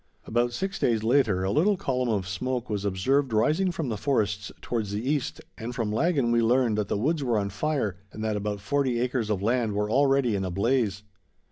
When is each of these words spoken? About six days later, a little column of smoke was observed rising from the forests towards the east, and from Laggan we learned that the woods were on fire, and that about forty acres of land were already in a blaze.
About 0.25 0.51
six 0.51 0.79
days 0.79 1.03
later, 1.03 1.43
a 1.43 1.51
little 1.51 1.77
column 1.77 2.09
of 2.09 2.27
smoke 2.27 2.71
was 2.71 2.85
observed 2.85 3.31
rising 3.31 3.71
from 3.71 3.89
the 3.89 3.97
forests 3.97 4.51
towards 4.59 4.91
the 4.91 5.07
east, 5.07 5.41
and 5.59 5.75
from 5.75 5.91
Laggan 5.91 6.31
we 6.31 6.41
learned 6.41 6.75
that 6.79 6.87
the 6.87 6.97
woods 6.97 7.23
were 7.23 7.37
on 7.37 7.51
fire, 7.51 7.97
and 8.11 8.23
that 8.23 8.35
about 8.35 8.61
forty 8.61 8.99
acres 8.99 9.29
of 9.29 9.43
land 9.43 9.73
were 9.75 9.91
already 9.91 10.33
in 10.35 10.43
a 10.43 10.49
blaze. 10.49 11.03